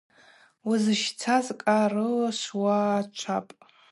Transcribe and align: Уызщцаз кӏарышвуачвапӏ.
Уызщцаз 0.67 1.47
кӏарышвуачвапӏ. 1.61 3.53